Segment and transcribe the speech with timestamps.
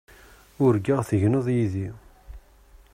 [0.65, 1.89] Urgaɣ tegneḍ yid-i.